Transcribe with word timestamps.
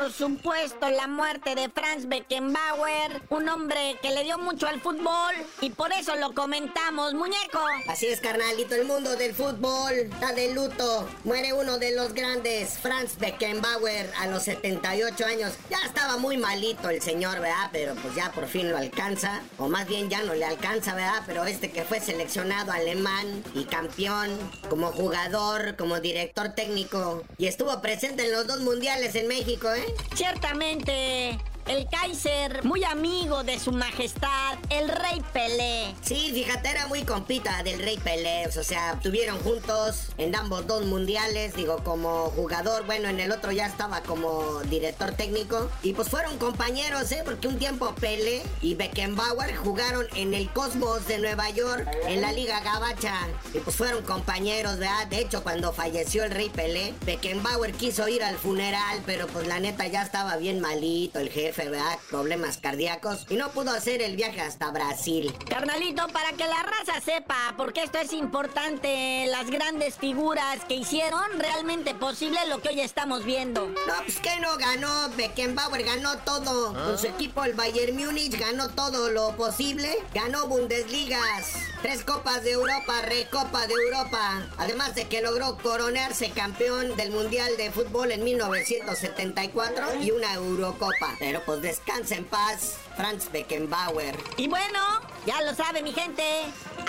por 0.00 0.10
supuesto, 0.12 0.88
la 0.88 1.06
muerte 1.06 1.54
de 1.54 1.68
Franz 1.68 2.08
Beckenbauer, 2.08 3.20
un 3.28 3.46
hombre 3.50 3.98
que 4.00 4.10
le 4.10 4.24
dio 4.24 4.38
mucho 4.38 4.66
al 4.66 4.80
fútbol 4.80 5.34
y 5.60 5.68
por 5.68 5.92
eso 5.92 6.16
lo 6.16 6.32
comentamos, 6.32 7.12
muñeco. 7.12 7.60
Así 7.86 8.06
es, 8.06 8.18
carnalito, 8.20 8.74
el 8.74 8.86
mundo 8.86 9.14
del 9.16 9.34
fútbol 9.34 9.92
está 9.92 10.32
de 10.32 10.54
luto. 10.54 11.06
Muere 11.24 11.52
uno 11.52 11.76
de 11.76 11.94
los 11.94 12.14
grandes, 12.14 12.78
Franz 12.78 13.18
Beckenbauer, 13.18 14.10
a 14.18 14.26
los 14.28 14.44
78 14.44 15.26
años. 15.26 15.52
Ya 15.68 15.80
estaba 15.84 16.16
muy 16.16 16.38
malito 16.38 16.88
el 16.88 17.02
señor, 17.02 17.38
¿verdad? 17.40 17.68
Pero 17.70 17.94
pues 17.96 18.14
ya 18.14 18.32
por 18.32 18.46
fin 18.46 18.70
lo 18.70 18.78
alcanza, 18.78 19.42
o 19.58 19.68
más 19.68 19.86
bien 19.86 20.08
ya 20.08 20.22
no 20.22 20.32
le 20.32 20.46
alcanza, 20.46 20.94
¿verdad? 20.94 21.22
Pero 21.26 21.44
este 21.44 21.70
que 21.70 21.84
fue 21.84 22.00
seleccionado 22.00 22.72
alemán 22.72 23.44
y 23.54 23.64
campeón, 23.64 24.30
como 24.70 24.92
jugador, 24.92 25.76
como 25.76 26.00
director 26.00 26.54
técnico, 26.54 27.22
y 27.36 27.48
estuvo 27.48 27.82
presente 27.82 28.24
en 28.24 28.32
los 28.32 28.46
dos 28.46 28.60
mundiales 28.60 29.14
en 29.14 29.28
México, 29.28 29.70
¿eh? 29.70 29.89
Ciertamente, 30.14 31.38
el 31.70 31.86
Kaiser, 31.86 32.64
muy 32.64 32.82
amigo 32.82 33.44
de 33.44 33.60
su 33.60 33.70
majestad, 33.70 34.58
el 34.70 34.88
rey 34.88 35.22
Pelé. 35.32 35.94
Sí, 36.02 36.32
fíjate, 36.34 36.68
era 36.68 36.88
muy 36.88 37.04
compita 37.04 37.62
del 37.62 37.78
rey 37.78 37.96
Pelé. 37.96 38.48
O 38.48 38.64
sea, 38.64 38.98
tuvieron 39.00 39.38
juntos 39.38 40.06
en 40.18 40.34
ambos 40.34 40.66
dos 40.66 40.84
mundiales, 40.86 41.54
digo, 41.54 41.76
como 41.84 42.30
jugador. 42.30 42.86
Bueno, 42.86 43.08
en 43.08 43.20
el 43.20 43.30
otro 43.30 43.52
ya 43.52 43.66
estaba 43.66 44.00
como 44.02 44.60
director 44.64 45.12
técnico. 45.12 45.70
Y 45.84 45.92
pues 45.92 46.08
fueron 46.08 46.38
compañeros, 46.38 47.12
¿eh? 47.12 47.22
Porque 47.24 47.46
un 47.46 47.60
tiempo 47.60 47.94
Pelé 47.94 48.42
y 48.60 48.74
Beckenbauer 48.74 49.54
jugaron 49.54 50.08
en 50.16 50.34
el 50.34 50.50
Cosmos 50.50 51.06
de 51.06 51.18
Nueva 51.18 51.50
York, 51.50 51.88
en 52.08 52.20
la 52.20 52.32
Liga 52.32 52.58
Gabacha. 52.60 53.14
Y 53.54 53.58
pues 53.60 53.76
fueron 53.76 54.02
compañeros, 54.02 54.78
¿verdad? 54.78 55.06
De 55.06 55.20
hecho, 55.20 55.44
cuando 55.44 55.72
falleció 55.72 56.24
el 56.24 56.32
rey 56.32 56.48
Pelé, 56.48 56.94
Beckenbauer 57.06 57.74
quiso 57.74 58.08
ir 58.08 58.24
al 58.24 58.36
funeral, 58.38 59.02
pero 59.06 59.28
pues 59.28 59.46
la 59.46 59.60
neta 59.60 59.86
ya 59.86 60.02
estaba 60.02 60.36
bien 60.36 60.58
malito 60.58 61.20
el 61.20 61.30
jefe 61.30 61.59
problemas 62.08 62.58
cardíacos 62.58 63.26
y 63.28 63.36
no 63.36 63.50
pudo 63.50 63.70
hacer 63.70 64.02
el 64.02 64.16
viaje 64.16 64.40
hasta 64.40 64.70
Brasil. 64.70 65.34
Carnalito, 65.48 66.06
para 66.08 66.32
que 66.32 66.46
la 66.46 66.62
raza 66.62 67.00
sepa, 67.04 67.54
porque 67.56 67.82
esto 67.82 67.98
es 67.98 68.12
importante, 68.12 69.26
las 69.28 69.50
grandes 69.50 69.96
figuras 69.96 70.64
que 70.68 70.74
hicieron 70.74 71.22
realmente 71.38 71.94
posible 71.94 72.38
lo 72.48 72.60
que 72.60 72.70
hoy 72.70 72.80
estamos 72.80 73.24
viendo. 73.24 73.68
No, 73.68 73.94
pues 74.04 74.18
que 74.18 74.40
no 74.40 74.56
ganó, 74.56 75.10
Beckenbauer 75.16 75.84
ganó 75.84 76.18
todo. 76.18 76.72
Con 76.72 76.98
su 76.98 77.06
equipo 77.06 77.44
el 77.44 77.54
Bayern 77.54 77.96
Múnich 77.96 78.38
ganó 78.38 78.70
todo 78.70 79.10
lo 79.10 79.36
posible. 79.36 79.98
Ganó 80.14 80.46
Bundesligas, 80.46 81.52
tres 81.82 82.04
copas 82.04 82.42
de 82.42 82.52
Europa, 82.52 83.02
recopa 83.02 83.66
de 83.66 83.74
Europa. 83.74 84.46
Además 84.58 84.94
de 84.94 85.08
que 85.08 85.22
logró 85.22 85.58
coronarse 85.58 86.30
campeón 86.30 86.96
del 86.96 87.10
Mundial 87.10 87.56
de 87.56 87.70
Fútbol 87.70 88.12
en 88.12 88.24
1974 88.24 90.02
y 90.02 90.10
una 90.10 90.34
Eurocopa. 90.34 91.16
Pero 91.18 91.44
pues 91.50 91.62
descansa 91.62 92.14
en 92.14 92.24
paz, 92.26 92.76
Franz 92.96 93.32
Beckenbauer. 93.32 94.16
Y 94.36 94.46
bueno, 94.46 94.78
ya 95.26 95.42
lo 95.42 95.52
sabe 95.52 95.82
mi 95.82 95.90
gente, 95.90 96.22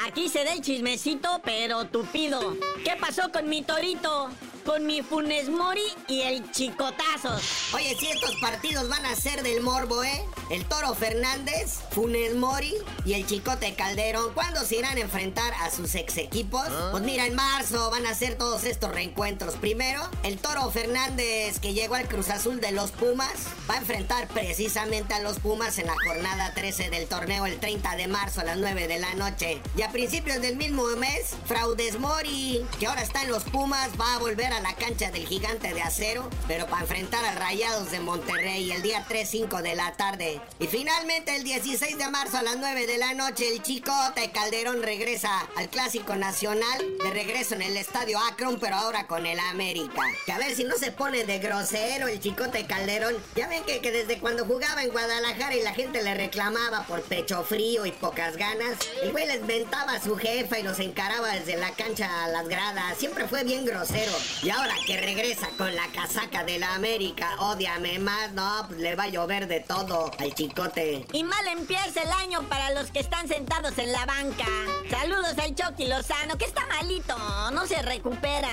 aquí 0.05 0.29
se 0.29 0.43
da 0.43 0.53
el 0.53 0.61
chismecito, 0.61 1.41
pero 1.43 1.85
tupido. 1.85 2.57
¿Qué 2.83 2.95
pasó 2.99 3.31
con 3.31 3.49
mi 3.49 3.61
torito? 3.61 4.29
con 4.65 4.85
mi 4.85 5.01
Funes 5.01 5.49
Mori 5.49 5.81
y 6.07 6.21
el 6.21 6.51
Chicotazos. 6.51 7.73
Oye, 7.73 7.95
si 7.99 8.07
estos 8.07 8.35
partidos 8.39 8.87
van 8.89 9.05
a 9.05 9.15
ser 9.15 9.43
del 9.43 9.61
morbo, 9.61 10.03
¿eh? 10.03 10.23
El 10.49 10.65
Toro 10.65 10.93
Fernández, 10.93 11.79
Funes 11.91 12.35
Mori 12.35 12.73
y 13.05 13.13
el 13.13 13.25
Chicote 13.25 13.73
Calderón, 13.73 14.33
¿cuándo 14.33 14.61
se 14.61 14.77
irán 14.77 14.97
a 14.97 15.01
enfrentar 15.01 15.53
a 15.61 15.71
sus 15.71 15.95
ex 15.95 16.17
equipos? 16.17 16.63
¿Ah? 16.67 16.89
Pues 16.91 17.03
mira, 17.03 17.25
en 17.25 17.35
marzo 17.35 17.89
van 17.89 18.05
a 18.05 18.13
ser 18.13 18.37
todos 18.37 18.63
estos 18.65 18.91
reencuentros. 18.91 19.55
Primero, 19.55 20.01
el 20.23 20.37
Toro 20.37 20.69
Fernández, 20.69 21.59
que 21.59 21.73
llegó 21.73 21.95
al 21.95 22.07
Cruz 22.07 22.29
Azul 22.29 22.59
de 22.59 22.71
los 22.71 22.91
Pumas, 22.91 23.31
va 23.69 23.75
a 23.75 23.77
enfrentar 23.77 24.27
precisamente 24.27 25.13
a 25.13 25.21
los 25.21 25.39
Pumas 25.39 25.77
en 25.79 25.87
la 25.87 25.95
jornada 26.05 26.53
13 26.53 26.89
del 26.89 27.07
torneo 27.07 27.45
el 27.45 27.59
30 27.59 27.95
de 27.95 28.07
marzo 28.07 28.41
a 28.41 28.43
las 28.43 28.57
9 28.57 28.87
de 28.87 28.99
la 28.99 29.13
noche. 29.15 29.61
Y 29.77 29.81
principios 29.91 30.41
del 30.41 30.55
mismo 30.55 30.85
mes, 30.97 31.35
Fraudes 31.45 31.99
Mori, 31.99 32.65
que 32.79 32.87
ahora 32.87 33.01
está 33.01 33.23
en 33.23 33.31
los 33.31 33.43
Pumas, 33.43 33.89
va 33.99 34.15
a 34.15 34.19
volver 34.19 34.53
a 34.53 34.61
la 34.61 34.73
cancha 34.75 35.11
del 35.11 35.27
gigante 35.27 35.73
de 35.73 35.81
acero, 35.81 36.29
pero 36.47 36.65
para 36.67 36.83
enfrentar 36.83 37.23
a 37.25 37.35
Rayados 37.35 37.91
de 37.91 37.99
Monterrey 37.99 38.71
el 38.71 38.81
día 38.81 39.05
3-5 39.07 39.61
de 39.61 39.75
la 39.75 39.91
tarde. 39.93 40.41
Y 40.59 40.67
finalmente 40.67 41.35
el 41.35 41.43
16 41.43 41.97
de 41.97 42.09
marzo 42.09 42.37
a 42.37 42.41
las 42.41 42.57
9 42.57 42.87
de 42.87 42.97
la 42.97 43.13
noche, 43.13 43.49
el 43.53 43.61
Chicote 43.61 44.31
Calderón 44.31 44.81
regresa 44.81 45.47
al 45.57 45.69
Clásico 45.69 46.15
Nacional, 46.15 46.97
de 47.03 47.11
regreso 47.11 47.55
en 47.55 47.63
el 47.63 47.75
Estadio 47.75 48.17
Akron, 48.31 48.59
pero 48.59 48.77
ahora 48.77 49.07
con 49.07 49.25
el 49.25 49.39
América. 49.39 50.01
Que 50.25 50.31
a 50.31 50.37
ver 50.37 50.55
si 50.55 50.63
no 50.63 50.77
se 50.77 50.91
pone 50.91 51.25
de 51.25 51.39
grosero 51.39 52.07
el 52.07 52.21
Chicote 52.21 52.65
Calderón. 52.65 53.15
Ya 53.35 53.49
ven 53.49 53.63
que, 53.65 53.81
que 53.81 53.91
desde 53.91 54.19
cuando 54.19 54.45
jugaba 54.45 54.83
en 54.83 54.91
Guadalajara 54.91 55.55
y 55.55 55.61
la 55.61 55.73
gente 55.73 56.01
le 56.01 56.13
reclamaba 56.13 56.85
por 56.87 57.01
pecho 57.01 57.43
frío 57.43 57.85
y 57.85 57.91
pocas 57.91 58.37
ganas, 58.37 58.77
el 59.03 59.11
güey 59.11 59.27
les 59.27 59.45
ventaba 59.45 59.80
a 59.89 59.99
su 59.99 60.15
jefa 60.15 60.59
y 60.59 60.63
los 60.63 60.79
encaraba 60.79 61.29
desde 61.29 61.57
la 61.57 61.71
cancha 61.71 62.23
a 62.23 62.27
las 62.27 62.47
gradas. 62.47 62.97
Siempre 62.97 63.27
fue 63.27 63.43
bien 63.43 63.65
grosero. 63.65 64.11
Y 64.43 64.49
ahora 64.49 64.75
que 64.85 64.97
regresa 64.97 65.49
con 65.57 65.75
la 65.75 65.87
casaca 65.87 66.43
de 66.43 66.59
la 66.59 66.75
América, 66.75 67.35
odiame 67.39 67.99
más, 67.99 68.31
no, 68.33 68.65
pues 68.67 68.79
le 68.79 68.95
va 68.95 69.03
a 69.03 69.09
llover 69.09 69.47
de 69.47 69.59
todo 69.59 70.11
al 70.19 70.33
chicote. 70.35 71.05
Y 71.11 71.23
mal 71.23 71.47
empieza 71.47 72.01
el 72.03 72.11
año 72.11 72.47
para 72.47 72.71
los 72.71 72.91
que 72.91 72.99
están 72.99 73.27
sentados 73.27 73.77
en 73.77 73.91
la 73.91 74.05
banca. 74.05 74.45
Saludos 74.89 75.35
al 75.37 75.55
Chucky 75.55 75.87
Lozano, 75.87 76.37
que 76.37 76.45
está 76.45 76.65
malito, 76.67 77.17
no 77.51 77.65
se 77.65 77.81
recupera. 77.81 78.49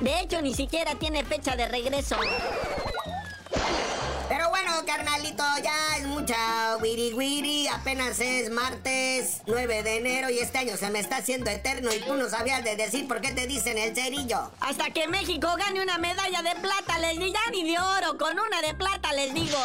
De 0.00 0.20
hecho, 0.20 0.42
ni 0.42 0.54
siquiera 0.54 0.94
tiene 0.96 1.24
fecha 1.24 1.56
de 1.56 1.66
regreso. 1.66 2.16
Carnalito, 4.84 5.44
ya 5.62 5.96
es 5.98 6.06
mucha 6.06 6.76
wiri 6.80 7.12
wiri. 7.12 7.68
Apenas 7.68 8.20
es 8.20 8.50
martes 8.50 9.42
9 9.46 9.82
de 9.82 9.96
enero 9.96 10.30
y 10.30 10.38
este 10.38 10.58
año 10.58 10.76
se 10.76 10.90
me 10.90 11.00
está 11.00 11.18
haciendo 11.18 11.50
eterno 11.50 11.92
y 11.92 12.00
tú 12.00 12.14
no 12.14 12.28
sabías 12.28 12.64
de 12.64 12.76
decir 12.76 13.06
por 13.08 13.20
qué 13.20 13.32
te 13.32 13.46
dicen 13.46 13.78
el 13.78 13.94
cerillo. 13.94 14.50
Hasta 14.60 14.90
que 14.90 15.06
México 15.08 15.48
gane 15.56 15.82
una 15.82 15.98
medalla 15.98 16.42
de 16.42 16.54
plata, 16.60 16.98
les 16.98 17.18
ya 17.18 17.50
ni 17.50 17.70
de 17.70 17.78
oro, 17.78 18.18
con 18.18 18.38
una 18.38 18.60
de 18.62 18.74
plata 18.74 19.12
les 19.12 19.34
digo. 19.34 19.58